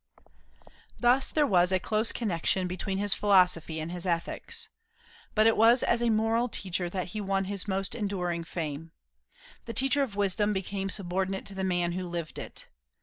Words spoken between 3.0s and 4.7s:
philosophy and his ethics.